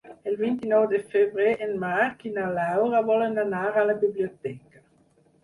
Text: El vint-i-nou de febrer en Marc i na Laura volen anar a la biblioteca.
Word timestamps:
El 0.29 0.35
vint-i-nou 0.37 0.85
de 0.93 1.01
febrer 1.11 1.51
en 1.65 1.75
Marc 1.83 2.25
i 2.31 2.33
na 2.39 2.47
Laura 2.57 3.03
volen 3.11 3.39
anar 3.45 3.63
a 3.83 3.87
la 3.93 3.99
biblioteca. 4.07 4.85